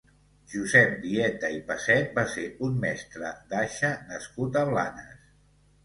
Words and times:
Josep 0.53 0.95
Vieta 1.03 1.51
i 1.59 1.59
Passet 1.67 2.17
va 2.21 2.25
ser 2.33 2.47
un 2.71 2.81
mestre 2.87 3.37
d'aixa 3.53 3.95
nascut 4.13 4.63
a 4.65 4.69
Blanes. 4.75 5.35